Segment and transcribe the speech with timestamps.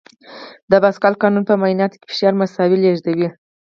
[0.69, 3.29] د پاسکال قانون په مایعاتو کې فشار مساوي لېږدوي.